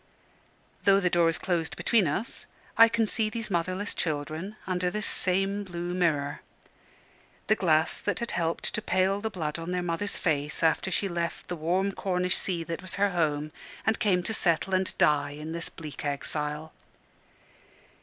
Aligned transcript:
Though 0.83 0.99
the 0.99 1.11
door 1.11 1.29
is 1.29 1.37
closed 1.37 1.77
between 1.77 2.07
us, 2.07 2.47
I 2.75 2.87
can 2.89 3.05
see 3.05 3.29
these 3.29 3.51
motherless 3.51 3.93
children 3.93 4.55
under 4.65 4.89
this 4.89 5.05
same 5.05 5.63
blue 5.63 5.93
mirror 5.93 6.41
the 7.45 7.53
glass 7.53 8.01
that 8.01 8.17
had 8.17 8.31
helped 8.31 8.73
to 8.73 8.81
pale 8.81 9.21
the 9.21 9.29
blood 9.29 9.59
on 9.59 9.69
their 9.69 9.83
mother's 9.83 10.17
face 10.17 10.63
after 10.63 10.89
she 10.89 11.07
left 11.07 11.49
the 11.49 11.55
warm 11.55 11.91
Cornish 11.91 12.35
sea 12.37 12.63
that 12.63 12.81
was 12.81 12.95
her 12.95 13.11
home, 13.11 13.51
and 13.85 13.99
came 13.99 14.23
to 14.23 14.33
settle 14.33 14.73
and 14.73 14.97
die 14.97 15.33
in 15.37 15.51
this 15.51 15.69
bleak 15.69 16.03
exile. 16.03 16.73